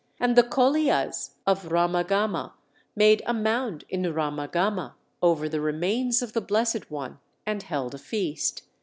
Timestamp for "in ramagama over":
3.87-5.47